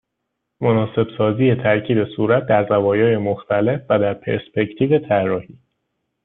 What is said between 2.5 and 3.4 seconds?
زوایای